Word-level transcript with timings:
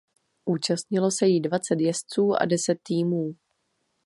Účastnilo 0.45 1.11
se 1.11 1.27
jí 1.27 1.41
dvacet 1.41 1.79
jezdců 1.79 2.33
a 2.41 2.45
deset 2.45 2.77
týmů. 2.83 3.31